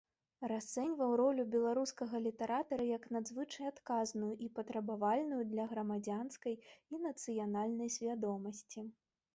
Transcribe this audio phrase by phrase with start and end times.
[0.51, 6.59] Расцэньваў ролю беларускага літаратара як надзвычай адказную і патрабавальную да грамадзянскай
[6.93, 8.79] і нацыянальнай свядомасці.